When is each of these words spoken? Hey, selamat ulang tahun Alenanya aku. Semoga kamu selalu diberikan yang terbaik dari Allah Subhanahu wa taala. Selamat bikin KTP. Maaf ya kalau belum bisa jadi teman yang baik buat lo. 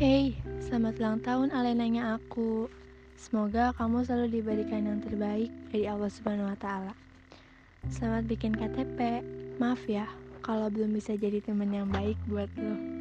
Hey, 0.00 0.32
selamat 0.64 0.96
ulang 0.96 1.20
tahun 1.20 1.48
Alenanya 1.52 2.16
aku. 2.16 2.72
Semoga 3.20 3.76
kamu 3.76 4.00
selalu 4.00 4.40
diberikan 4.40 4.88
yang 4.88 5.04
terbaik 5.04 5.52
dari 5.68 5.84
Allah 5.92 6.08
Subhanahu 6.08 6.48
wa 6.48 6.56
taala. 6.56 6.96
Selamat 7.92 8.24
bikin 8.24 8.56
KTP. 8.56 9.20
Maaf 9.60 9.84
ya 9.84 10.08
kalau 10.40 10.72
belum 10.72 10.96
bisa 10.96 11.20
jadi 11.20 11.44
teman 11.44 11.68
yang 11.68 11.84
baik 11.92 12.16
buat 12.32 12.48
lo. 12.56 12.99